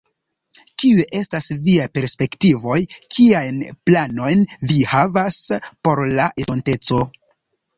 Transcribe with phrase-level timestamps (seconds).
[0.83, 2.79] Kiuj estas viaj perspektivoj,
[3.17, 3.61] kiajn
[3.91, 5.39] planojn vi havas
[5.89, 7.05] por la estonteco?